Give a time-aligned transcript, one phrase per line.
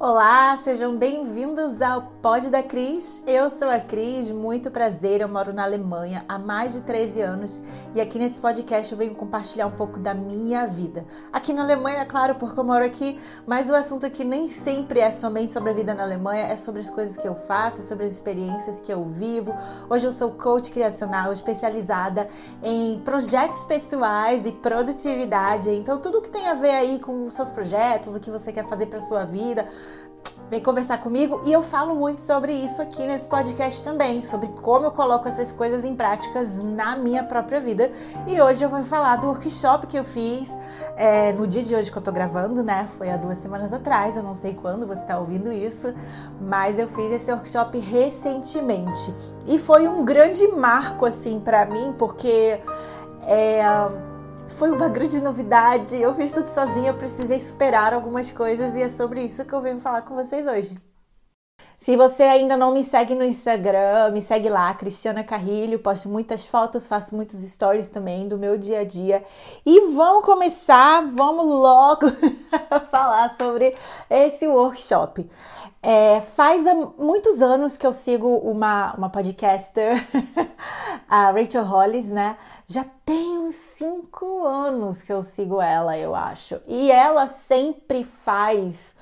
[0.00, 3.20] Olá, sejam bem-vindos ao Pod da Cris.
[3.26, 5.20] Eu sou a Cris, muito prazer.
[5.20, 7.60] Eu moro na Alemanha há mais de 13 anos
[7.96, 11.04] e aqui nesse podcast eu venho compartilhar um pouco da minha vida.
[11.32, 15.00] Aqui na Alemanha, é claro, porque eu moro aqui, mas o assunto aqui nem sempre
[15.00, 18.04] é somente sobre a vida na Alemanha, é sobre as coisas que eu faço, sobre
[18.04, 19.52] as experiências que eu vivo.
[19.90, 22.28] Hoje eu sou coach criacional especializada
[22.62, 25.70] em projetos pessoais e produtividade.
[25.70, 28.86] Então, tudo que tem a ver aí com seus projetos, o que você quer fazer
[28.86, 29.66] para sua vida
[30.50, 34.86] vem conversar comigo e eu falo muito sobre isso aqui nesse podcast também, sobre como
[34.86, 37.90] eu coloco essas coisas em práticas na minha própria vida.
[38.26, 40.50] E hoje eu vou falar do workshop que eu fiz
[40.96, 42.88] é, no dia de hoje que eu tô gravando, né?
[42.96, 45.94] Foi há duas semanas atrás, eu não sei quando você tá ouvindo isso,
[46.40, 49.14] mas eu fiz esse workshop recentemente
[49.46, 52.58] e foi um grande marco assim para mim, porque
[53.26, 53.62] é
[54.58, 55.96] foi uma grande novidade.
[55.96, 59.60] Eu fiz tudo sozinha, eu precisei superar algumas coisas e é sobre isso que eu
[59.60, 60.76] venho falar com vocês hoje.
[61.78, 65.78] Se você ainda não me segue no Instagram, me segue lá, Cristiana Carrilho.
[65.78, 69.24] Posto muitas fotos, faço muitos stories também do meu dia a dia.
[69.64, 72.10] E vamos começar, vamos logo
[72.90, 73.76] falar sobre
[74.10, 75.24] esse workshop.
[75.80, 76.64] É, faz
[76.98, 80.04] muitos anos que eu sigo uma, uma podcaster,
[81.08, 82.36] a Rachel Hollis, né?
[82.70, 86.60] Já tem uns cinco anos que eu sigo ela, eu acho.
[86.66, 88.94] E ela sempre faz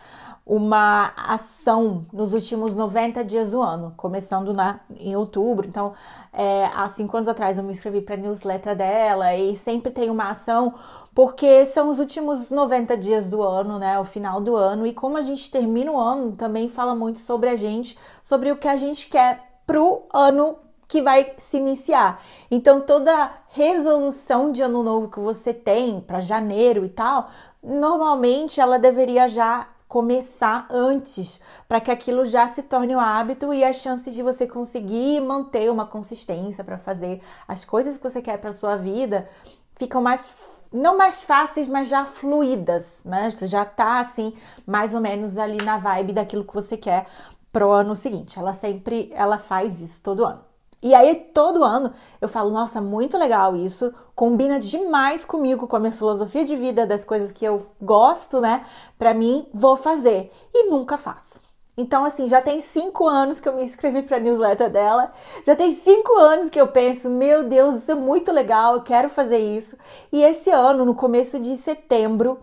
[0.47, 5.67] uma ação nos últimos 90 dias do ano, começando na, em outubro.
[5.67, 5.95] Então,
[6.33, 10.11] é, há cinco anos atrás eu me inscrevi para a newsletter dela e sempre tem
[10.11, 10.75] uma ação,
[11.13, 13.99] porque são os últimos 90 dias do ano, né?
[13.99, 14.87] O final do ano.
[14.87, 18.57] E como a gente termina o ano, também fala muito sobre a gente, sobre o
[18.57, 20.57] que a gente quer pro ano
[20.89, 22.23] que vai se iniciar.
[22.51, 27.31] Então, toda resolução de ano novo que você tem para janeiro e tal,
[27.63, 33.65] normalmente ela deveria já começar antes, para que aquilo já se torne um hábito e
[33.65, 38.39] as chances de você conseguir manter uma consistência para fazer as coisas que você quer
[38.39, 39.29] para sua vida
[39.77, 43.29] ficam mais não mais fáceis, mas já fluídas, né?
[43.43, 44.35] Já tá assim,
[44.67, 47.07] mais ou menos ali na vibe daquilo que você quer
[47.53, 48.39] pro ano seguinte.
[48.39, 50.45] Ela sempre ela faz isso todo ano.
[50.83, 55.81] E aí, todo ano, eu falo, nossa, muito legal isso, combina demais comigo, com a
[55.81, 58.65] minha filosofia de vida, das coisas que eu gosto, né?
[58.99, 60.31] Pra mim, vou fazer.
[60.55, 61.41] E nunca faço.
[61.79, 65.13] Então, assim, já tem cinco anos que eu me inscrevi pra newsletter dela,
[65.45, 69.11] já tem cinco anos que eu penso, meu Deus, isso é muito legal, eu quero
[69.11, 69.77] fazer isso.
[70.11, 72.39] E esse ano, no começo de setembro,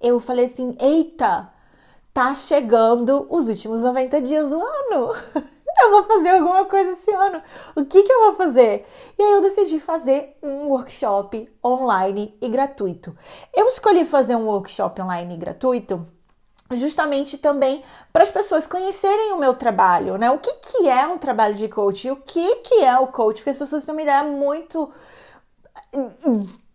[0.00, 1.52] eu falei assim: eita,
[2.14, 5.14] tá chegando os últimos 90 dias do ano.
[5.82, 7.42] eu vou fazer alguma coisa esse ano.
[7.74, 8.86] O que, que eu vou fazer?
[9.18, 13.16] E aí eu decidi fazer um workshop online e gratuito.
[13.54, 16.06] Eu escolhi fazer um workshop online e gratuito
[16.72, 17.82] justamente também
[18.12, 20.30] para as pessoas conhecerem o meu trabalho, né?
[20.30, 22.10] O que, que é um trabalho de coach?
[22.10, 23.38] O que, que é o coach?
[23.38, 24.92] Porque as pessoas têm uma ideia muito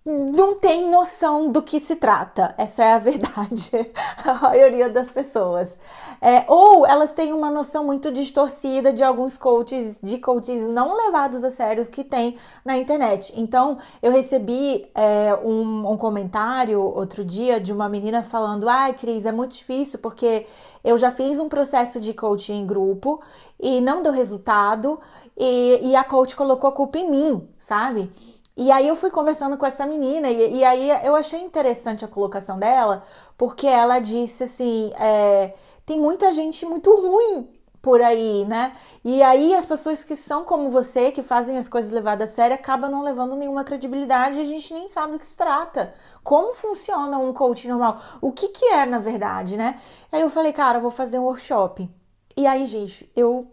[0.06, 2.54] não tem noção do que se trata.
[2.60, 3.72] Essa é a verdade.
[4.24, 5.76] a maioria das pessoas.
[6.22, 11.44] É, ou elas têm uma noção muito distorcida de alguns coaches, de coaches não levados
[11.44, 13.34] a sérios que tem na internet.
[13.36, 19.26] Então, eu recebi é, um, um comentário outro dia de uma menina falando: Ai, Cris,
[19.26, 20.46] é muito difícil porque
[20.84, 23.22] eu já fiz um processo de coaching em grupo
[23.60, 25.00] e não deu resultado,
[25.36, 28.12] e, e a coach colocou a culpa em mim, sabe?
[28.58, 32.08] E aí eu fui conversando com essa menina e, e aí eu achei interessante a
[32.08, 33.04] colocação dela,
[33.38, 35.54] porque ela disse assim, é,
[35.86, 37.50] tem muita gente muito ruim
[37.82, 38.76] por aí, né?
[39.04, 42.56] E aí as pessoas que são como você, que fazem as coisas levadas a sério,
[42.56, 45.94] acabam não levando nenhuma credibilidade e a gente nem sabe do que se trata.
[46.24, 48.02] Como funciona um coaching normal?
[48.20, 49.80] O que que é, na verdade, né?
[50.12, 51.88] Aí eu falei, cara, eu vou fazer um workshop.
[52.36, 53.48] E aí, gente, eu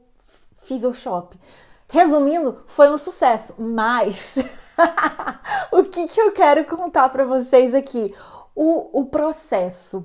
[0.57, 1.39] fiz workshop.
[1.87, 4.35] Resumindo, foi um sucesso, mas
[5.73, 8.15] o que, que eu quero contar para vocês aqui?
[8.55, 10.05] O, o processo.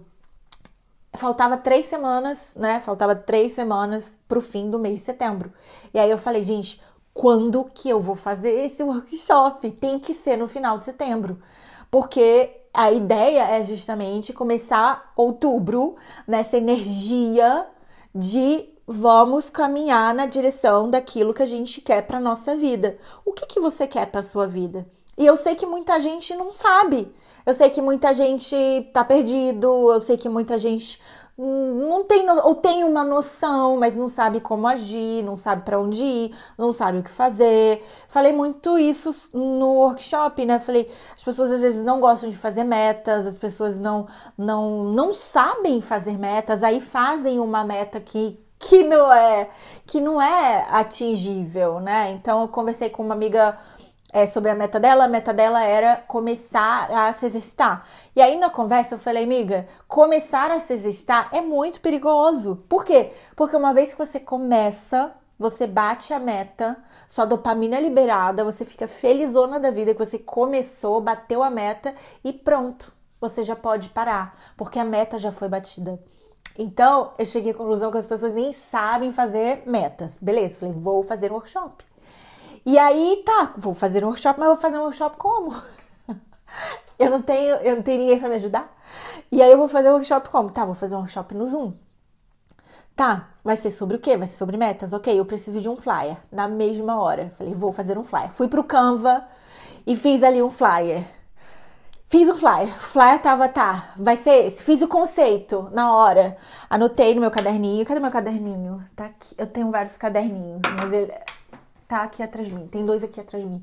[1.13, 2.79] Faltava três semanas, né?
[2.79, 5.51] Faltava três semanas pro fim do mês de setembro.
[5.93, 6.81] E aí eu falei, gente,
[7.13, 9.71] quando que eu vou fazer esse workshop?
[9.71, 11.41] Tem que ser no final de setembro.
[11.89, 15.95] Porque a ideia é justamente começar outubro
[16.27, 17.67] nessa energia
[18.13, 22.97] de vamos caminhar na direção daquilo que a gente quer para nossa vida.
[23.25, 24.87] O que, que você quer para sua vida?
[25.17, 27.13] E eu sei que muita gente não sabe.
[27.45, 28.55] Eu sei que muita gente
[28.93, 31.01] tá perdido, eu sei que muita gente
[31.37, 36.03] não tem ou tem uma noção, mas não sabe como agir, não sabe para onde
[36.03, 37.85] ir, não sabe o que fazer.
[38.09, 40.59] Falei muito isso no workshop, né?
[40.59, 44.07] Falei, as pessoas às vezes não gostam de fazer metas, as pessoas não
[44.37, 49.49] não não sabem fazer metas, aí fazem uma meta que que não é
[49.85, 52.11] que não é atingível, né?
[52.11, 53.57] Então eu conversei com uma amiga
[54.11, 57.87] é, sobre a meta dela, a meta dela era começar a se exercitar.
[58.15, 62.63] E aí na conversa eu falei, amiga, começar a se exercitar é muito perigoso.
[62.67, 63.13] Por quê?
[63.35, 66.77] Porque uma vez que você começa, você bate a meta,
[67.07, 71.95] sua dopamina é liberada, você fica felizona da vida que você começou, bateu a meta
[72.23, 72.91] e pronto.
[73.19, 75.99] Você já pode parar, porque a meta já foi batida.
[76.57, 80.17] Então, eu cheguei à conclusão que as pessoas nem sabem fazer metas.
[80.19, 81.85] Beleza, falei, vou fazer um workshop.
[82.65, 85.55] E aí, tá, vou fazer um workshop, mas vou fazer um workshop como?
[86.97, 88.75] eu não tenho, eu não tenho ninguém para me ajudar.
[89.31, 90.49] E aí eu vou fazer um workshop como?
[90.49, 91.73] Tá, vou fazer um workshop no Zoom.
[92.95, 94.17] Tá, vai ser sobre o quê?
[94.17, 94.91] Vai ser sobre metas?
[94.91, 96.17] Ok, eu preciso de um flyer.
[96.31, 97.29] Na mesma hora.
[97.37, 98.31] Falei, vou fazer um flyer.
[98.31, 99.23] Fui pro Canva
[99.85, 101.07] e fiz ali um flyer.
[102.09, 102.69] Fiz um flyer.
[102.69, 104.63] O flyer tava, tá, vai ser esse.
[104.63, 106.37] Fiz o conceito na hora.
[106.69, 107.85] Anotei no meu caderninho.
[107.85, 108.83] Cadê meu caderninho?
[108.95, 109.35] Tá aqui.
[109.37, 111.13] Eu tenho vários caderninhos, mas ele
[111.87, 112.67] tá aqui atrás de mim.
[112.67, 113.61] Tem dois aqui atrás de mim.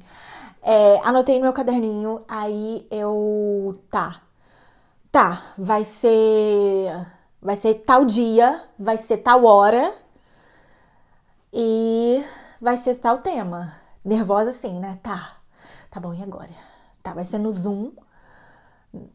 [0.62, 3.81] É, anotei no meu caderninho, aí eu.
[3.91, 4.20] Tá.
[5.11, 7.06] Tá, vai ser.
[7.41, 9.94] Vai ser tal dia, vai ser tal hora
[11.52, 12.25] e
[12.61, 13.75] vai ser tal tema.
[14.05, 14.99] Nervosa assim, né?
[15.02, 15.37] Tá.
[15.91, 16.50] Tá bom, e agora?
[17.02, 17.93] Tá, vai ser no Zoom.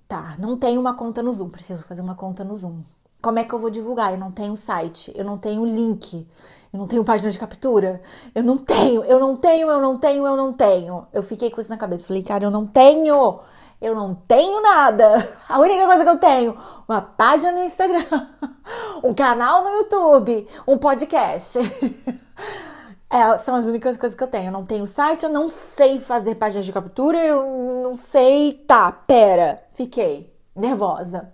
[0.07, 2.81] Tá, não tenho uma conta no Zoom, preciso fazer uma conta no Zoom.
[3.21, 4.11] Como é que eu vou divulgar?
[4.13, 6.27] Eu não tenho site, eu não tenho link.
[6.71, 8.01] Eu não tenho página de captura.
[8.33, 11.07] Eu não tenho, eu não tenho, eu não tenho, eu não tenho.
[11.11, 12.07] Eu fiquei com isso na cabeça.
[12.07, 13.39] Falei, cara, eu não tenho.
[13.81, 15.29] Eu não tenho nada.
[15.49, 18.27] A única coisa que eu tenho, uma página no Instagram,
[19.03, 21.59] um canal no YouTube, um podcast.
[23.09, 24.47] É, são as únicas coisas que eu tenho.
[24.47, 28.53] Eu não tenho site, eu não sei fazer página de captura, eu não sei.
[28.53, 29.63] Tá, pera.
[29.73, 31.33] Fiquei nervosa.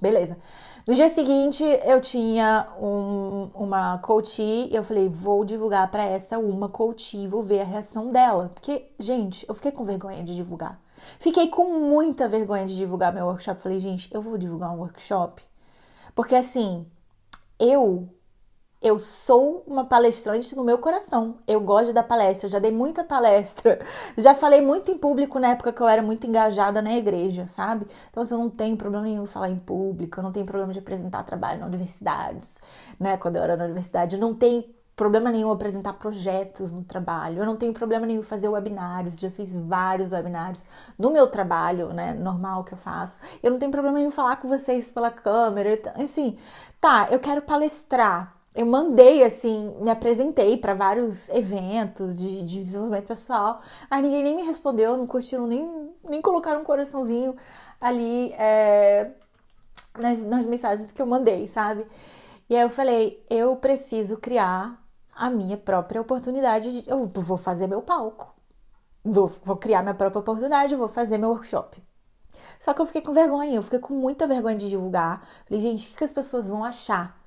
[0.00, 0.36] Beleza.
[0.86, 4.42] No dia seguinte, eu tinha um, uma coach
[4.72, 8.50] eu falei, vou divulgar para essa uma coach vou ver a reação dela.
[8.52, 10.80] Porque, gente, eu fiquei com vergonha de divulgar.
[11.20, 13.60] Fiquei com muita vergonha de divulgar meu workshop.
[13.60, 15.42] Falei, gente, eu vou divulgar um workshop.
[16.14, 16.86] Porque, assim,
[17.58, 18.08] eu
[18.82, 21.38] eu sou uma palestrante no meu coração.
[21.46, 23.78] Eu gosto da palestra, eu já dei muita palestra,
[24.18, 27.86] já falei muito em público na época que eu era muito engajada na igreja, sabe?
[28.10, 30.72] Então, assim, eu não tenho problema nenhum em falar em público, eu não tenho problema
[30.72, 32.46] de apresentar trabalho na universidade,
[32.98, 33.16] né?
[33.16, 34.64] Quando eu era na universidade, eu não tenho
[34.96, 39.54] problema nenhum apresentar projetos no trabalho, eu não tenho problema nenhum fazer webinários, já fiz
[39.56, 40.64] vários webinários
[40.98, 43.18] no meu trabalho, né, normal que eu faço.
[43.42, 46.36] Eu não tenho problema nenhum falar com vocês pela câmera, assim,
[46.80, 53.06] tá, eu quero palestrar, eu mandei assim, me apresentei para vários eventos de, de, desenvolvimento
[53.06, 57.34] pessoal, aí ninguém nem me respondeu, não curtiram nem, nem colocaram um coraçãozinho
[57.80, 59.10] ali é,
[59.98, 61.86] nas, nas mensagens que eu mandei, sabe?
[62.48, 64.78] E aí eu falei, eu preciso criar
[65.14, 68.34] a minha própria oportunidade, de, eu vou fazer meu palco,
[69.02, 71.82] vou, vou criar minha própria oportunidade, vou fazer meu workshop.
[72.60, 75.26] Só que eu fiquei com vergonha, eu fiquei com muita vergonha de divulgar.
[75.46, 77.21] Falei, gente, o que, que as pessoas vão achar?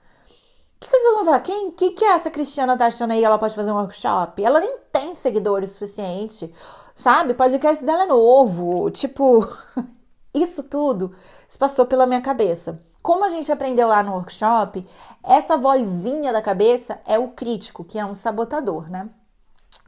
[0.80, 1.39] Que, vocês vão falar?
[1.39, 4.44] Quem que, que essa Cristiana tá achando aí ela pode fazer um workshop?
[4.44, 6.54] Ela nem tem seguidores suficiente,
[6.94, 7.31] sabe?
[7.33, 8.89] O podcast dela é novo.
[8.92, 9.48] Tipo,
[10.33, 11.16] isso tudo
[11.48, 12.81] se passou pela minha cabeça.
[13.01, 14.88] Como a gente aprendeu lá no workshop,
[15.24, 19.10] essa vozinha da cabeça é o crítico, que é um sabotador, né?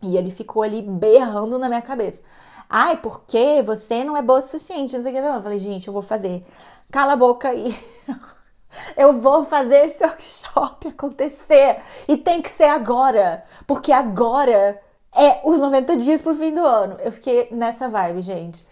[0.01, 2.21] E ele ficou ali berrando na minha cabeça.
[2.69, 5.21] Ai, porque você não é boa o suficiente, não sei o que.
[5.21, 6.45] Eu falei, gente, eu vou fazer.
[6.91, 7.75] Cala a boca aí.
[8.95, 11.81] Eu vou fazer esse workshop acontecer.
[12.07, 13.43] E tem que ser agora.
[13.65, 14.79] Porque agora
[15.15, 16.97] é os 90 dias pro fim do ano.
[16.99, 18.65] Eu fiquei nessa vibe, gente.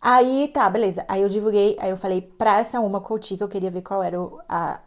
[0.00, 1.04] Aí tá, beleza.
[1.08, 4.02] Aí eu divulguei, aí eu falei pra essa uma coach que eu queria ver qual
[4.02, 4.16] era
[4.48, 4.80] a,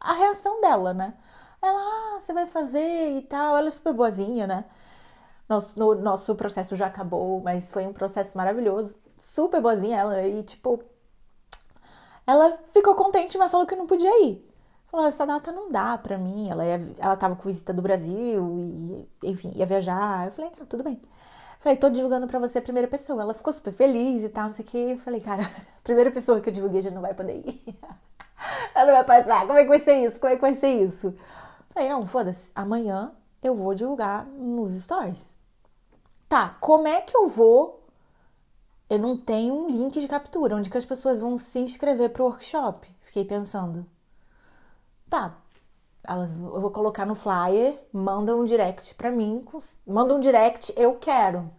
[0.00, 1.14] a reação dela, né?
[1.60, 1.80] Ela,
[2.16, 3.56] ah, você vai fazer e tal.
[3.56, 4.64] Ela é super boazinha, né?
[5.48, 8.94] Nosso, no, nosso processo já acabou, mas foi um processo maravilhoso.
[9.18, 10.22] Super boazinha ela.
[10.22, 10.82] E, tipo,
[12.28, 14.46] ela ficou contente, mas falou que não podia ir.
[14.88, 16.50] Falou, essa data não dá pra mim.
[16.50, 20.26] Ela, ia, ela tava com visita do Brasil e, enfim, ia viajar.
[20.26, 21.00] Eu falei, ah, tudo bem.
[21.58, 23.22] Falei, tô divulgando pra você a primeira pessoa.
[23.22, 24.78] Ela ficou super feliz e tal, não sei o que.
[24.78, 25.42] Eu falei, cara,
[25.80, 27.62] a primeira pessoa que eu divulguei já não vai poder ir.
[28.74, 29.46] ela não vai passar.
[29.46, 30.20] Como é que vai ser isso?
[30.20, 31.14] Como é que vai ser isso?
[31.70, 32.52] Falei, não, foda-se.
[32.54, 35.24] Amanhã eu vou divulgar nos stories.
[36.28, 37.77] Tá, como é que eu vou
[38.90, 42.22] eu não tenho um link de captura onde que as pessoas vão se inscrever para
[42.22, 42.88] o workshop.
[43.02, 43.86] Fiquei pensando.
[45.08, 45.38] tá,
[46.04, 49.44] elas, eu vou colocar no flyer, manda um direct pra mim,
[49.86, 51.50] manda um direct, eu quero.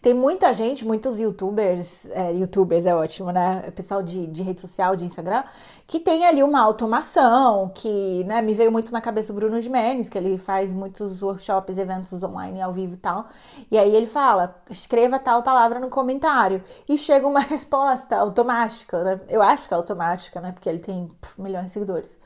[0.00, 3.70] Tem muita gente, muitos youtubers, é, youtubers é ótimo, né?
[3.74, 5.42] Pessoal de, de rede social, de Instagram,
[5.86, 9.68] que tem ali uma automação, que né, me veio muito na cabeça o Bruno de
[9.68, 13.26] Menes, que ele faz muitos workshops, eventos online ao vivo e tal.
[13.70, 16.62] E aí ele fala: escreva tal palavra no comentário.
[16.88, 19.20] E chega uma resposta automática, né?
[19.28, 20.52] Eu acho que é automática, né?
[20.52, 22.18] Porque ele tem pff, milhões de seguidores.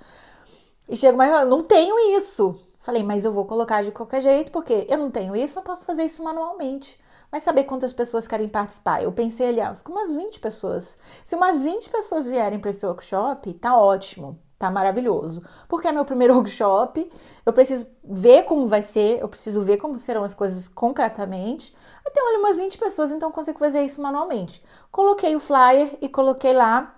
[0.88, 2.60] E chega uma, eu não tenho isso.
[2.80, 5.84] Falei, mas eu vou colocar de qualquer jeito, porque eu não tenho isso, eu posso
[5.84, 6.99] fazer isso manualmente.
[7.30, 9.02] Mas saber quantas pessoas querem participar?
[9.02, 10.98] Eu pensei, aliás, com umas 20 pessoas.
[11.24, 15.42] Se umas 20 pessoas vierem para esse workshop, tá ótimo, tá maravilhoso.
[15.68, 17.10] Porque é meu primeiro workshop,
[17.46, 21.74] eu preciso ver como vai ser, eu preciso ver como serão as coisas concretamente.
[22.04, 24.62] Eu tenho ali umas 20 pessoas, então consigo fazer isso manualmente.
[24.90, 26.96] Coloquei o flyer e coloquei lá,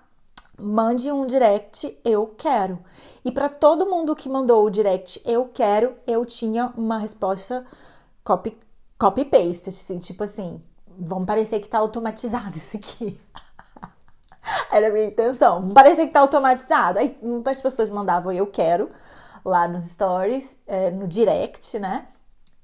[0.59, 2.79] mande um direct, eu quero.
[3.23, 7.67] E para todo mundo que mandou o direct, eu quero, eu tinha uma resposta
[8.25, 8.57] copy
[9.03, 10.63] copy-paste, assim, tipo assim,
[10.97, 13.21] vamos parecer que tá automatizado isso aqui.
[14.71, 15.71] Era a minha intenção.
[15.71, 17.01] Parecer que tá automatizado.
[17.01, 18.91] Aí muitas pessoas mandavam eu quero
[19.45, 22.07] lá nos stories, é, no direct, né?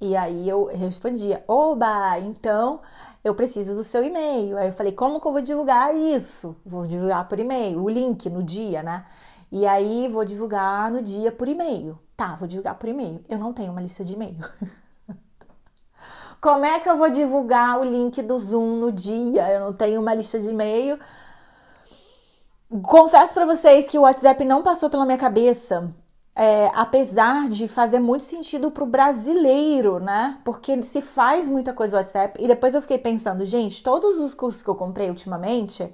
[0.01, 2.83] E aí eu respondia, oba, então
[3.25, 4.57] eu preciso do seu e-mail.
[4.59, 6.55] Aí eu falei, como que eu vou divulgar isso?
[6.65, 9.05] Vou divulgar por e-mail, o link no dia, né?
[9.51, 11.99] E aí vou divulgar no dia por e-mail.
[12.17, 13.25] Tá, vou divulgar por e-mail.
[13.29, 14.39] Eu não tenho uma lista de e-mail.
[16.41, 19.51] Como é que eu vou divulgar o link do Zoom no dia?
[19.53, 20.99] Eu não tenho uma lista de e-mail.
[22.83, 25.93] Confesso para vocês que o WhatsApp não passou pela minha cabeça.
[26.37, 30.39] É, apesar de fazer muito sentido pro brasileiro, né?
[30.45, 32.41] Porque se faz muita coisa no WhatsApp.
[32.41, 35.93] E depois eu fiquei pensando, gente, todos os cursos que eu comprei ultimamente,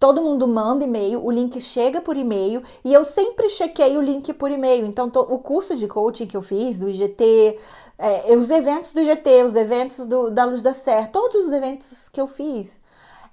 [0.00, 4.32] todo mundo manda e-mail, o link chega por e-mail e eu sempre chequei o link
[4.32, 4.86] por e-mail.
[4.86, 7.58] Então, o curso de coaching que eu fiz, do IGT,
[8.00, 12.08] é, os eventos do IGT, os eventos do, da Luz da Serra, todos os eventos
[12.08, 12.80] que eu fiz,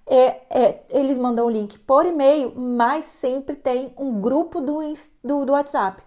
[0.05, 4.79] é, é, eles mandam o link por e-mail, mas sempre tem um grupo do,
[5.23, 6.01] do, do WhatsApp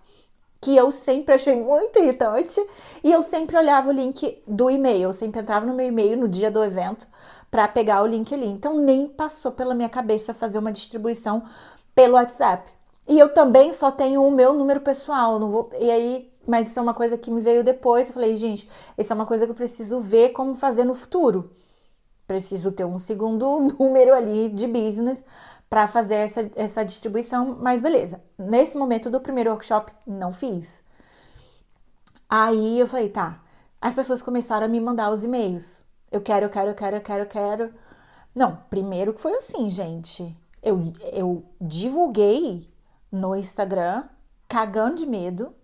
[0.61, 2.61] que eu sempre achei muito irritante
[3.03, 6.29] e eu sempre olhava o link do e-mail, eu sempre entrava no meu e-mail no
[6.29, 7.07] dia do evento
[7.51, 8.47] para pegar o link ali.
[8.47, 11.45] Então nem passou pela minha cabeça fazer uma distribuição
[11.95, 12.71] pelo WhatsApp.
[13.09, 16.79] E eu também só tenho o meu número pessoal, não vou, e aí mas isso
[16.79, 18.09] é uma coisa que me veio depois.
[18.09, 21.51] Eu falei, gente, isso é uma coisa que eu preciso ver como fazer no futuro.
[22.27, 25.25] Preciso ter um segundo número ali de business
[25.69, 28.21] para fazer essa, essa distribuição, mas beleza.
[28.37, 30.83] Nesse momento do primeiro workshop, não fiz.
[32.29, 33.43] Aí eu falei, tá.
[33.81, 35.85] As pessoas começaram a me mandar os e-mails.
[36.11, 37.75] Eu quero, eu quero, eu quero, eu quero, eu quero.
[38.35, 40.37] Não, primeiro que foi assim, gente.
[40.63, 42.69] Eu, eu divulguei
[43.11, 44.05] no Instagram,
[44.49, 45.55] cagando de medo,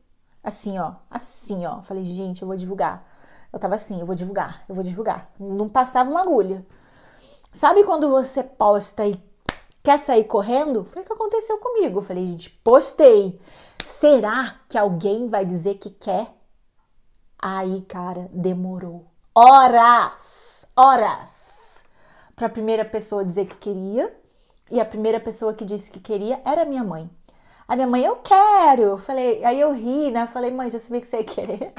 [0.47, 1.83] Assim, ó, assim, ó.
[1.83, 3.05] Falei, gente, eu vou divulgar.
[3.53, 5.29] Eu tava assim, eu vou divulgar, eu vou divulgar.
[5.41, 6.65] Não passava uma agulha.
[7.53, 9.21] Sabe quando você posta e
[9.83, 10.85] quer sair correndo?
[10.85, 12.01] Foi o que aconteceu comigo.
[12.01, 13.41] Falei, gente, postei.
[13.99, 16.33] Será que alguém vai dizer que quer?
[17.37, 21.85] Aí, cara, demorou horas, horas
[22.37, 24.17] para a primeira pessoa dizer que queria.
[24.71, 27.11] E a primeira pessoa que disse que queria era minha mãe.
[27.69, 28.97] A minha mãe, eu quero.
[28.99, 30.27] Falei, aí eu ri, né?
[30.27, 31.73] Falei, mãe, já sabia que você ia querer.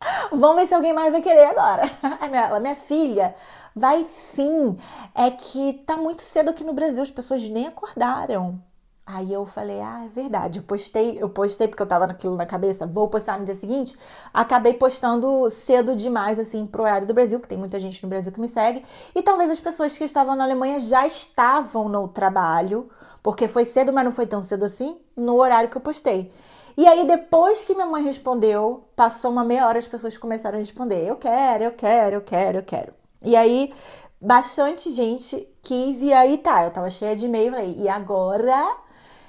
[0.30, 1.90] Vamos ver se alguém mais vai querer agora.
[2.30, 3.34] Ela, minha filha,
[3.74, 4.76] vai sim.
[5.14, 8.62] É que tá muito cedo aqui no Brasil, as pessoas nem acordaram.
[9.06, 10.58] Aí eu falei, ah, é verdade.
[10.58, 13.98] Eu postei, eu postei porque eu tava naquilo na cabeça, vou postar no dia seguinte.
[14.32, 18.30] Acabei postando cedo demais, assim, pro horário do Brasil, que tem muita gente no Brasil
[18.30, 18.84] que me segue.
[19.14, 22.90] E talvez as pessoas que estavam na Alemanha já estavam no trabalho
[23.22, 26.32] porque foi cedo, mas não foi tão cedo assim, no horário que eu postei.
[26.76, 30.60] E aí, depois que minha mãe respondeu, passou uma meia hora, as pessoas começaram a
[30.60, 32.94] responder: Eu quero, eu quero, eu quero, eu quero.
[33.22, 33.72] E aí,
[34.20, 38.76] bastante gente quis, e aí tá, eu tava cheia de e-mail, falei, e agora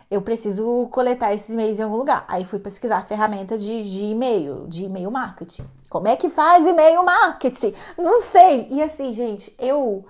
[0.09, 2.25] eu preciso coletar esses e-mails em algum lugar.
[2.27, 5.65] Aí fui pesquisar a ferramenta de, de e-mail, de e-mail marketing.
[5.89, 7.73] Como é que faz e-mail marketing?
[7.97, 8.67] Não sei.
[8.69, 10.05] E assim, gente, eu.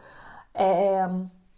[0.53, 1.07] É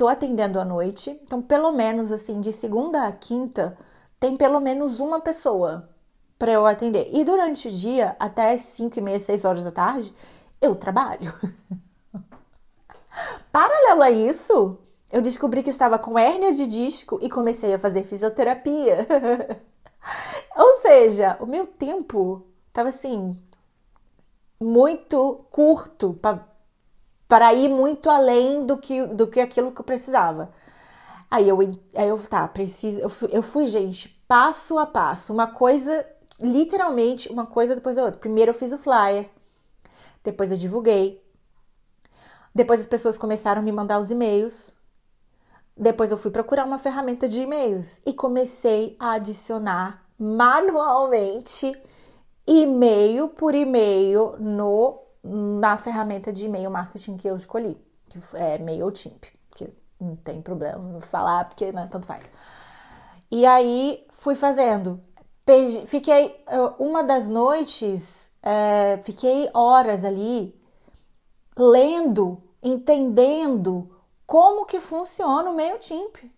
[0.03, 3.77] tô atendendo à noite, então pelo menos assim, de segunda a quinta,
[4.19, 5.89] tem pelo menos uma pessoa
[6.37, 7.09] para eu atender.
[7.13, 10.13] E durante o dia, até 5 e meia, 6 horas da tarde,
[10.61, 11.33] eu trabalho.
[13.49, 14.77] Paralelo a isso,
[15.09, 19.07] eu descobri que estava com hérnia de disco e comecei a fazer fisioterapia.
[20.57, 23.37] Ou seja, o meu tempo estava assim
[24.59, 26.45] muito curto para
[27.53, 30.51] ir muito além do que, do que aquilo que eu precisava.
[31.31, 35.47] Aí eu, aí eu tá, preciso, eu fui, eu fui, gente, passo a passo, uma
[35.47, 36.05] coisa,
[36.39, 38.19] literalmente, uma coisa depois da outra.
[38.19, 39.27] Primeiro eu fiz o flyer,
[40.23, 41.23] depois eu divulguei,
[42.53, 44.73] depois as pessoas começaram a me mandar os e-mails,
[45.75, 51.75] depois eu fui procurar uma ferramenta de e-mails e comecei a adicionar manualmente
[52.45, 57.77] e-mail por e-mail no na ferramenta de e-mail marketing que eu escolhi,
[58.09, 59.23] que é MailChimp,
[59.55, 62.23] que não tem problema falar porque né, tanto faz.
[63.31, 64.99] E aí fui fazendo.
[65.87, 66.43] Fiquei
[66.77, 70.53] uma das noites, é, fiquei horas ali
[71.57, 73.89] lendo, entendendo
[74.25, 76.31] como que funciona o MailChimp.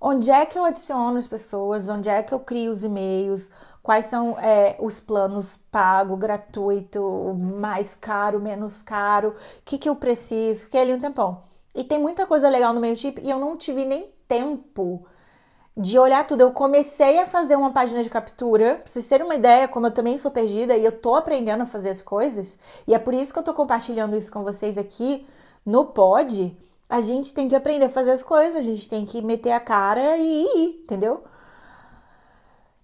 [0.00, 3.50] Onde é que eu adiciono as pessoas, onde é que eu crio os e-mails,
[3.86, 7.00] quais são é, os planos pago, gratuito,
[7.38, 11.44] mais caro, menos caro, o que, que eu preciso, fiquei ali um tempão.
[11.72, 15.06] E tem muita coisa legal no MailChimp e eu não tive nem tempo
[15.76, 16.40] de olhar tudo.
[16.40, 19.92] Eu comecei a fazer uma página de captura, pra vocês terem uma ideia, como eu
[19.92, 23.32] também sou perdida e eu tô aprendendo a fazer as coisas, e é por isso
[23.32, 25.28] que eu tô compartilhando isso com vocês aqui
[25.64, 26.58] no pod.
[26.88, 29.60] A gente tem que aprender a fazer as coisas, a gente tem que meter a
[29.60, 31.22] cara e ir, entendeu?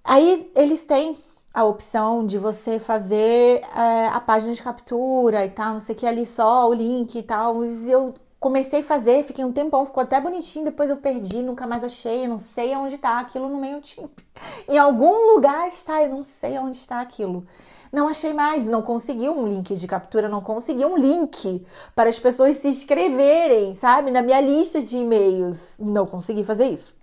[0.04, 1.16] Aí eles têm
[1.54, 5.98] a opção de você fazer é, a página de captura e tal, não sei o
[5.98, 7.64] que ali só, o link e tal.
[7.64, 11.84] Eu comecei a fazer, fiquei um tempão, ficou até bonitinho, depois eu perdi, nunca mais
[11.84, 14.10] achei, eu não sei onde tá aquilo no meio time.
[14.68, 17.46] Em algum lugar está, eu não sei onde está aquilo.
[17.92, 22.18] Não achei mais, não consegui um link de captura, não consegui um link para as
[22.18, 24.10] pessoas se inscreverem, sabe?
[24.10, 25.78] Na minha lista de e-mails.
[25.78, 26.94] Não consegui fazer isso.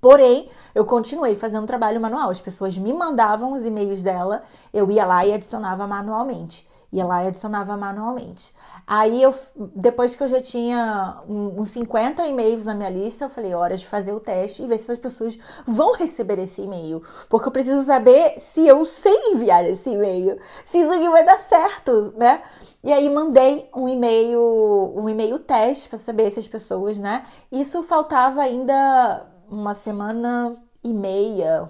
[0.00, 2.30] Porém, eu continuei fazendo trabalho manual.
[2.30, 4.42] As pessoas me mandavam os e-mails dela,
[4.72, 6.68] eu ia lá e adicionava manualmente.
[6.92, 8.52] Ia lá e adicionava manualmente.
[8.86, 9.32] Aí eu,
[9.76, 13.86] depois que eu já tinha uns 50 e-mails na minha lista, eu falei, hora de
[13.86, 17.00] fazer o teste e ver se as pessoas vão receber esse e-mail.
[17.28, 21.38] Porque eu preciso saber se eu sei enviar esse e-mail, se isso aqui vai dar
[21.38, 22.42] certo, né?
[22.82, 24.40] E aí mandei um e-mail,
[24.96, 27.26] um e-mail teste para saber se as pessoas, né?
[27.52, 31.68] Isso faltava ainda uma semana e meia,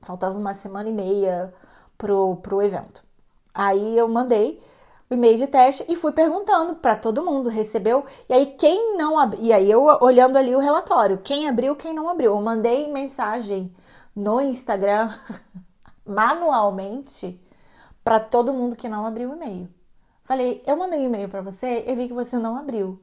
[0.00, 1.52] faltava uma semana e meia
[1.98, 3.04] pro, pro evento.
[3.54, 4.62] Aí eu mandei
[5.08, 8.04] o e-mail de teste e fui perguntando para todo mundo, recebeu?
[8.28, 11.92] E aí quem não abriu, e aí eu olhando ali o relatório, quem abriu, quem
[11.92, 12.32] não abriu.
[12.32, 13.72] Eu mandei mensagem
[14.14, 15.14] no Instagram
[16.04, 17.40] manualmente
[18.02, 19.68] para todo mundo que não abriu o e-mail.
[20.24, 23.00] Falei, eu mandei um e-mail para você, eu vi que você não abriu.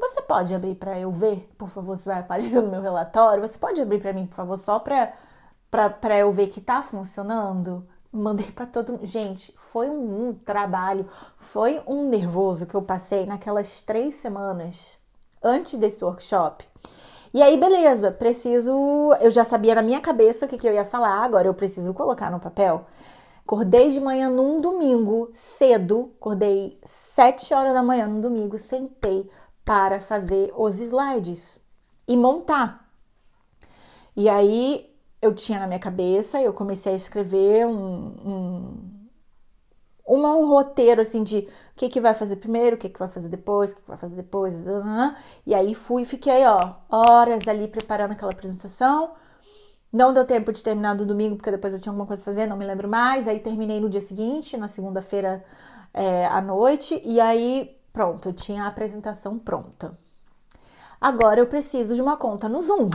[0.00, 3.46] Você pode abrir para eu ver, por favor, se vai aparecer no meu relatório?
[3.46, 5.12] Você pode abrir para mim, por favor, só para
[5.70, 7.86] para eu ver que tá funcionando?
[8.12, 9.06] Mandei para todo mundo.
[9.06, 11.08] Gente, foi um, um trabalho,
[11.38, 14.98] foi um nervoso que eu passei naquelas três semanas
[15.40, 16.64] antes desse workshop.
[17.32, 18.72] E aí, beleza, preciso.
[19.20, 21.94] Eu já sabia na minha cabeça o que, que eu ia falar, agora eu preciso
[21.94, 22.84] colocar no papel.
[23.44, 29.28] Acordei de manhã num domingo, cedo, acordei sete horas da manhã num domingo, sentei
[29.70, 31.60] para fazer os slides
[32.08, 32.90] e montar.
[34.16, 39.06] E aí eu tinha na minha cabeça, eu comecei a escrever um,
[40.04, 43.08] um, um, roteiro assim de o que, que vai fazer primeiro, o que, que vai
[43.08, 44.54] fazer depois, o que, que vai fazer depois,
[45.46, 49.12] e aí fui, fiquei ó, horas ali preparando aquela apresentação.
[49.92, 52.48] Não deu tempo de terminar no domingo, porque depois eu tinha alguma coisa a fazer,
[52.48, 53.28] não me lembro mais.
[53.28, 55.44] Aí terminei no dia seguinte, na segunda-feira
[55.94, 59.98] é, à noite, e aí pronto, eu tinha a apresentação pronta.
[61.00, 62.90] Agora eu preciso de uma conta no Zoom.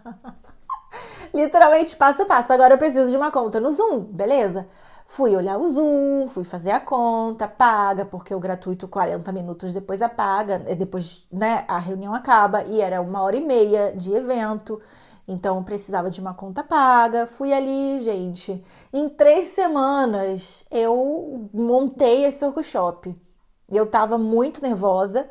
[1.32, 2.52] Literalmente passo a passo.
[2.52, 4.66] Agora eu preciso de uma conta no Zoom, beleza?
[5.06, 10.02] Fui olhar o Zoom, fui fazer a conta, paga, porque o gratuito 40 minutos depois
[10.02, 14.80] apaga, depois né, a reunião acaba e era uma hora e meia de evento.
[15.28, 17.26] Então precisava de uma conta paga.
[17.26, 18.64] Fui ali, gente.
[18.92, 23.14] Em três semanas eu montei esse workshop.
[23.70, 25.28] Eu tava muito nervosa,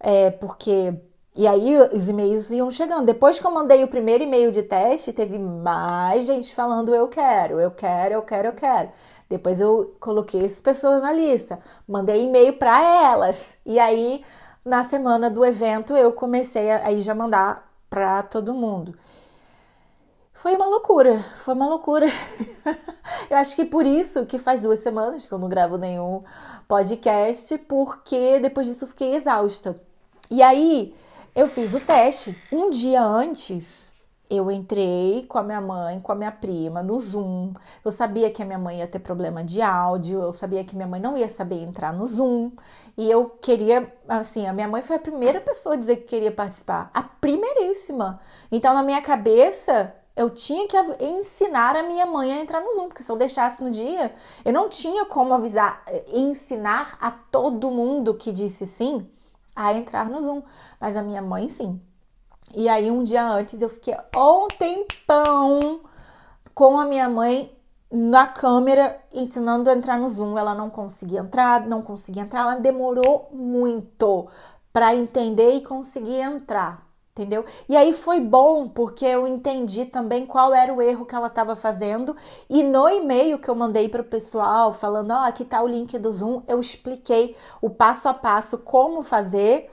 [0.00, 0.94] é, porque
[1.36, 3.06] e aí os e-mails iam chegando.
[3.06, 7.60] Depois que eu mandei o primeiro e-mail de teste, teve mais gente falando eu quero,
[7.60, 8.90] eu quero, eu quero, eu quero.
[9.28, 13.56] Depois eu coloquei essas pessoas na lista, mandei e-mail para elas.
[13.64, 14.24] E aí
[14.64, 18.94] na semana do evento eu comecei a aí já mandar para todo mundo.
[20.32, 22.06] Foi uma loucura, foi uma loucura.
[23.30, 26.24] eu acho que por isso que faz duas semanas que eu não gravo nenhum
[26.70, 29.82] podcast, porque depois disso eu fiquei exausta.
[30.30, 30.94] E aí
[31.34, 32.40] eu fiz o teste.
[32.52, 33.92] Um dia antes,
[34.30, 37.54] eu entrei com a minha mãe, com a minha prima no Zoom.
[37.84, 40.86] Eu sabia que a minha mãe ia ter problema de áudio, eu sabia que minha
[40.86, 42.52] mãe não ia saber entrar no Zoom.
[42.96, 46.30] E eu queria, assim, a minha mãe foi a primeira pessoa a dizer que queria
[46.30, 48.20] participar, a primeiríssima.
[48.52, 52.88] Então, na minha cabeça, eu tinha que ensinar a minha mãe a entrar no Zoom,
[52.88, 58.12] porque se eu deixasse no dia, eu não tinha como avisar, ensinar a todo mundo
[58.12, 59.08] que disse sim
[59.56, 60.42] a entrar no Zoom,
[60.78, 61.80] mas a minha mãe sim.
[62.54, 65.80] E aí um dia antes eu fiquei um tempão
[66.54, 67.56] com a minha mãe
[67.90, 70.36] na câmera ensinando a entrar no Zoom.
[70.36, 74.28] Ela não conseguia entrar, não conseguia entrar, ela demorou muito
[74.70, 77.44] para entender e conseguir entrar, entendeu?
[77.68, 81.56] E aí foi bom porque eu entendi também qual era o erro que ela estava
[81.56, 82.16] fazendo
[82.48, 85.66] e no e-mail que eu mandei para o pessoal falando, ó, oh, aqui tá o
[85.66, 89.70] link do Zoom, eu expliquei o passo a passo como fazer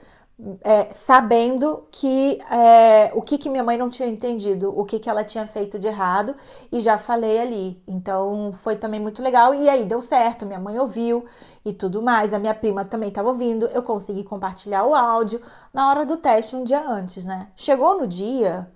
[0.62, 5.10] é, sabendo que é, o que, que minha mãe não tinha entendido, o que, que
[5.10, 6.36] ela tinha feito de errado,
[6.70, 7.82] e já falei ali.
[7.88, 9.52] Então foi também muito legal.
[9.54, 11.24] E aí deu certo, minha mãe ouviu
[11.70, 12.32] e tudo mais.
[12.32, 13.66] A minha prima também estava ouvindo.
[13.66, 15.40] Eu consegui compartilhar o áudio
[15.72, 17.48] na hora do teste um dia antes, né?
[17.56, 18.70] Chegou no dia,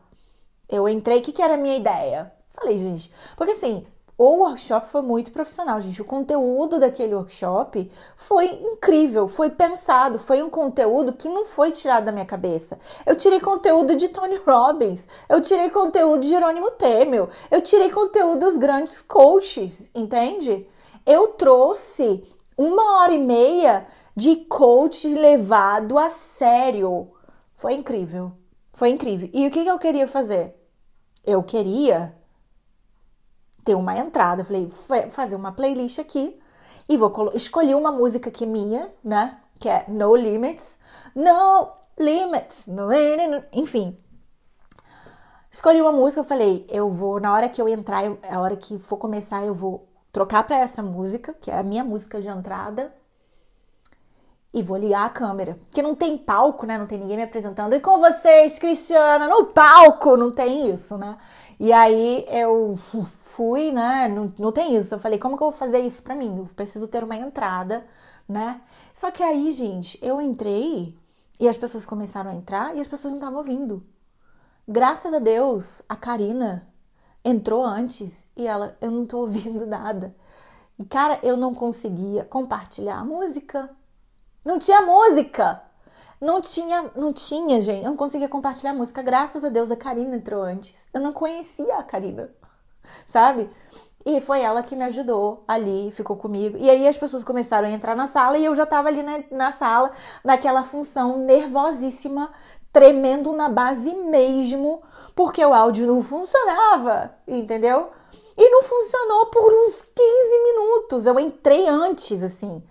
[0.69, 2.33] eu entrei, o que, que era a minha ideia?
[2.51, 3.85] Falei, gente, porque assim,
[4.17, 6.01] o workshop foi muito profissional, gente.
[6.01, 12.05] O conteúdo daquele workshop foi incrível, foi pensado, foi um conteúdo que não foi tirado
[12.05, 12.79] da minha cabeça.
[13.05, 18.41] Eu tirei conteúdo de Tony Robbins, eu tirei conteúdo de Jerônimo Temel, eu tirei conteúdo
[18.41, 20.69] dos grandes coaches, entende?
[21.05, 22.23] Eu trouxe
[22.63, 27.11] uma hora e meia de coach levado a sério.
[27.57, 28.33] Foi incrível,
[28.73, 29.29] foi incrível.
[29.33, 30.57] E o que eu queria fazer?
[31.25, 32.15] Eu queria
[33.65, 34.43] ter uma entrada.
[34.43, 34.69] Eu falei,
[35.11, 36.39] fazer uma playlist aqui
[36.89, 39.39] e vou escolher uma música que é minha, né?
[39.59, 40.79] Que é No Limits.
[41.15, 42.67] No Limits.
[42.67, 42.89] No,
[43.53, 43.97] enfim.
[45.51, 48.57] Escolhi uma música, eu falei, eu vou, na hora que eu entrar, eu, a hora
[48.57, 52.29] que for começar, eu vou trocar para essa música, que é a minha música de
[52.29, 52.95] entrada,
[54.53, 55.59] e vou ligar a câmera.
[55.65, 56.77] Porque não tem palco, né?
[56.77, 57.73] Não tem ninguém me apresentando.
[57.73, 61.17] E com vocês, Cristiana, no palco, não tem isso, né?
[61.59, 62.77] E aí eu
[63.23, 64.09] fui, né?
[64.09, 64.95] Não, não tem isso.
[64.95, 66.37] Eu falei, como que eu vou fazer isso pra mim?
[66.37, 67.87] Eu preciso ter uma entrada,
[68.29, 68.61] né?
[68.95, 70.95] Só que aí, gente, eu entrei
[71.41, 73.83] e as pessoas começaram a entrar e as pessoas não estavam ouvindo.
[74.69, 76.69] Graças a Deus, a Karina
[77.25, 80.15] entrou antes e ela, eu não tô ouvindo nada.
[80.79, 83.71] E cara, eu não conseguia compartilhar a música.
[84.45, 85.63] Não tinha música.
[86.21, 87.85] Não tinha, não tinha, gente.
[87.85, 89.03] Eu não conseguia compartilhar a música.
[89.03, 90.89] Graças a Deus a Karina entrou antes.
[90.93, 92.31] Eu não conhecia a Karina
[93.07, 93.51] sabe?
[94.05, 96.57] E foi ela que me ajudou ali, ficou comigo.
[96.59, 99.23] E aí as pessoas começaram a entrar na sala e eu já tava ali na,
[99.31, 99.93] na sala,
[100.25, 102.31] naquela função nervosíssima,
[102.73, 104.83] tremendo na base mesmo,
[105.15, 107.91] porque o áudio não funcionava, entendeu?
[108.37, 111.07] E não funcionou por uns 15 minutos.
[111.07, 112.63] Eu entrei antes, assim,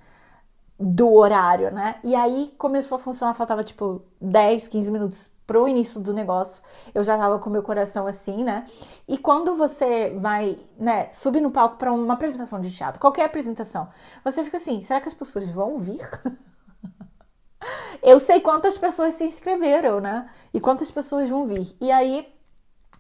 [0.80, 2.00] do horário, né?
[2.04, 6.64] E aí começou a funcionar, faltava tipo 10, 15 minutos pro início do negócio,
[6.96, 8.66] eu já tava com meu coração assim, né?
[9.06, 13.90] E quando você vai, né, subir no palco para uma apresentação de teatro, qualquer apresentação,
[14.24, 16.00] você fica assim, será que as pessoas vão vir?
[18.02, 20.30] eu sei quantas pessoas se inscreveram, né?
[20.54, 21.76] E quantas pessoas vão vir.
[21.80, 22.28] E aí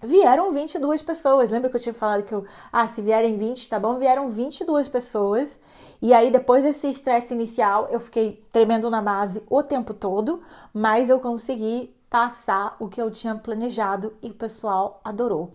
[0.03, 1.49] vieram 22 pessoas.
[1.49, 3.97] Lembra que eu tinha falado que eu, ah, se vierem 20, tá bom?
[3.97, 5.59] Vieram 22 pessoas.
[6.01, 10.41] E aí, depois desse estresse inicial, eu fiquei tremendo na base o tempo todo,
[10.73, 15.53] mas eu consegui passar o que eu tinha planejado e o pessoal adorou.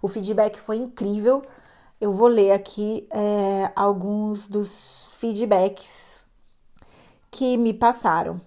[0.00, 1.42] O feedback foi incrível.
[2.00, 6.07] Eu vou ler aqui é, alguns dos feedbacks
[7.30, 8.40] que me passaram.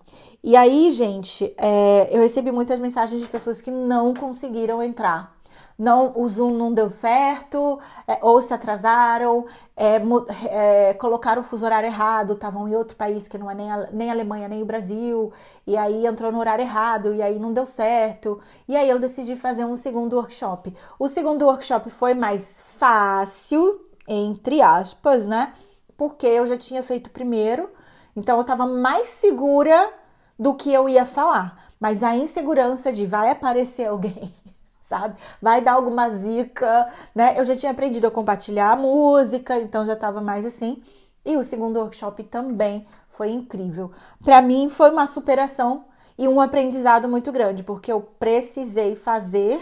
[0.43, 5.41] E aí, gente, é, eu recebi muitas mensagens de pessoas que não conseguiram entrar
[5.81, 9.99] não o Zoom não deu certo, é, ou se atrasaram, é,
[10.45, 13.89] é, colocaram o fuso horário errado, estavam em outro país que não é nem a,
[13.91, 15.33] nem a Alemanha nem o Brasil,
[15.65, 18.39] e aí entrou no horário errado, e aí não deu certo.
[18.67, 20.71] E aí eu decidi fazer um segundo workshop.
[20.99, 25.51] O segundo workshop foi mais fácil, entre aspas, né?
[25.97, 27.67] Porque eu já tinha feito o primeiro,
[28.15, 29.93] então eu estava mais segura
[30.37, 31.71] do que eu ia falar.
[31.79, 34.33] Mas a insegurança de vai aparecer alguém
[34.87, 35.15] sabe?
[35.41, 37.39] Vai dar alguma zica, né?
[37.39, 40.83] Eu já tinha aprendido a compartilhar a música, então já estava mais assim.
[41.23, 43.91] E o segundo workshop também foi incrível.
[44.23, 45.85] Para mim foi uma superação
[46.17, 49.61] e um aprendizado muito grande, porque eu precisei fazer,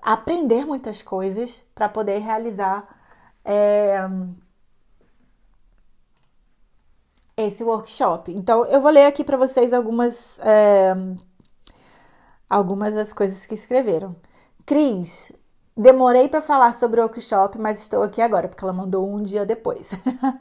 [0.00, 2.86] aprender muitas coisas para poder realizar
[3.44, 4.08] é,
[7.46, 8.32] esse workshop.
[8.32, 10.94] Então eu vou ler aqui para vocês algumas é,
[12.48, 14.16] algumas das coisas que escreveram.
[14.66, 15.32] Cris,
[15.76, 19.46] demorei para falar sobre o workshop, mas estou aqui agora, porque ela mandou um dia
[19.46, 19.90] depois.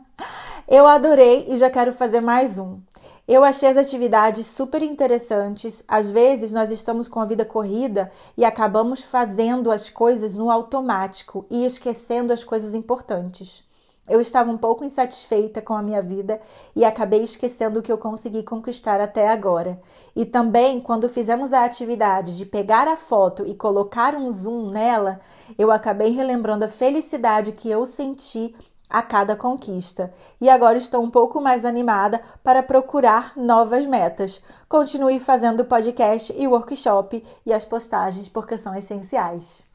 [0.67, 2.79] Eu adorei e já quero fazer mais um.
[3.27, 5.83] Eu achei as atividades super interessantes.
[5.87, 11.45] Às vezes nós estamos com a vida corrida e acabamos fazendo as coisas no automático
[11.49, 13.63] e esquecendo as coisas importantes.
[14.09, 16.41] Eu estava um pouco insatisfeita com a minha vida
[16.75, 19.79] e acabei esquecendo o que eu consegui conquistar até agora.
[20.15, 25.19] E também, quando fizemos a atividade de pegar a foto e colocar um zoom nela,
[25.57, 28.55] eu acabei relembrando a felicidade que eu senti
[28.89, 30.11] a cada conquista.
[30.41, 34.41] E agora estou um pouco mais animada para procurar novas metas.
[34.67, 39.68] Continue fazendo o podcast e workshop e as postagens porque são essenciais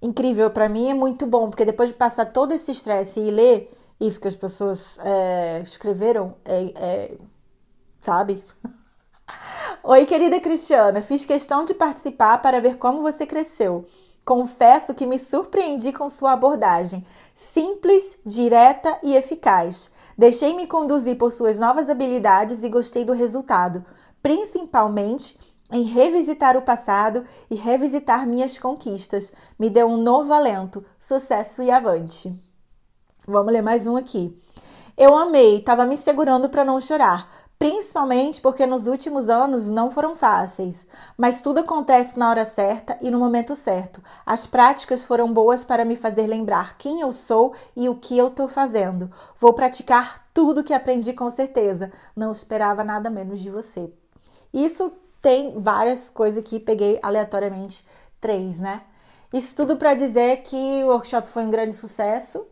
[0.00, 3.74] incrível para mim, é muito bom, porque depois de passar todo esse estresse e ler
[4.00, 7.18] isso que as pessoas é, escreveram, é, é,
[7.98, 8.44] sabe?
[9.82, 13.86] Oi, querida Cristiana, fiz questão de participar para ver como você cresceu.
[14.24, 19.92] Confesso que me surpreendi com sua abordagem, simples, direta e eficaz.
[20.16, 23.84] Deixei-me conduzir por suas novas habilidades e gostei do resultado,
[24.22, 25.38] principalmente
[25.70, 29.32] em revisitar o passado e revisitar minhas conquistas.
[29.58, 32.32] Me deu um novo alento, sucesso e avante.
[33.26, 34.36] Vamos ler mais um aqui.
[34.96, 40.16] Eu amei, estava me segurando para não chorar, principalmente porque nos últimos anos não foram
[40.16, 44.02] fáceis, mas tudo acontece na hora certa e no momento certo.
[44.24, 48.28] As práticas foram boas para me fazer lembrar quem eu sou e o que eu
[48.28, 49.10] estou fazendo.
[49.36, 51.92] Vou praticar tudo que aprendi com certeza.
[52.16, 53.92] Não esperava nada menos de você.
[54.52, 57.86] Isso tem várias coisas que peguei aleatoriamente
[58.20, 58.82] três, né?
[59.32, 62.46] Isso tudo para dizer que o workshop foi um grande sucesso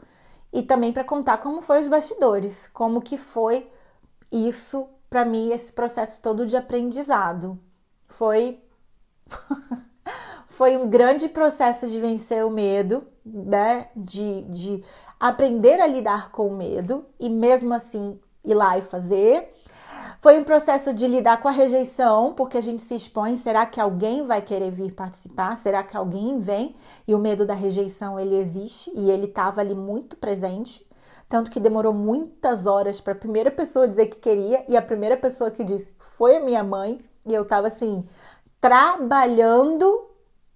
[0.52, 3.70] e também para contar como foi os bastidores, como que foi
[4.30, 7.58] isso para mim esse processo todo de aprendizado.
[8.08, 8.60] Foi
[10.46, 13.88] foi um grande processo de vencer o medo, né?
[13.96, 14.84] De, de
[15.18, 19.55] aprender a lidar com o medo e mesmo assim ir lá e fazer
[20.20, 23.80] foi um processo de lidar com a rejeição, porque a gente se expõe, será que
[23.80, 25.56] alguém vai querer vir participar?
[25.56, 26.74] Será que alguém vem?
[27.06, 30.84] E o medo da rejeição, ele existe e ele estava ali muito presente,
[31.28, 35.16] tanto que demorou muitas horas para a primeira pessoa dizer que queria e a primeira
[35.16, 38.08] pessoa que disse foi a minha mãe, e eu estava assim,
[38.60, 40.08] trabalhando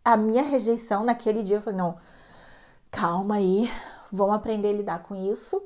[0.05, 1.59] a minha rejeição naquele dia.
[1.59, 1.97] Eu falei, não,
[2.91, 3.71] calma aí,
[4.11, 5.63] vamos aprender a lidar com isso.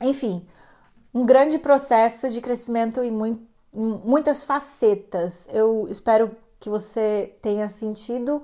[0.00, 0.46] Enfim,
[1.14, 3.38] um grande processo de crescimento em
[3.72, 5.48] muitas facetas.
[5.52, 8.42] Eu espero que você tenha sentido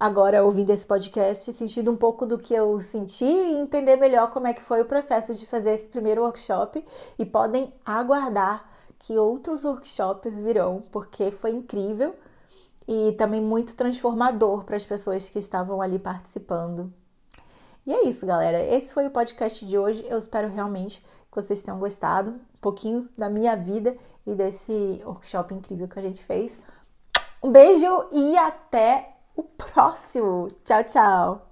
[0.00, 4.48] agora ouvindo esse podcast, sentido um pouco do que eu senti e entender melhor como
[4.48, 6.84] é que foi o processo de fazer esse primeiro workshop
[7.18, 12.16] e podem aguardar que outros workshops virão, porque foi incrível
[12.86, 16.92] e também muito transformador para as pessoas que estavam ali participando.
[17.86, 18.62] E é isso, galera.
[18.62, 20.04] Esse foi o podcast de hoje.
[20.08, 25.54] Eu espero realmente que vocês tenham gostado um pouquinho da minha vida e desse workshop
[25.54, 26.58] incrível que a gente fez.
[27.42, 30.48] Um beijo e até o próximo.
[30.64, 31.47] Tchau, tchau!